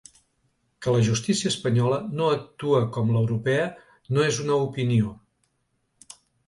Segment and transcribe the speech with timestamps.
[0.85, 3.69] Que la justícia espanyola no actua com l’europea
[4.17, 5.17] no és una opinió.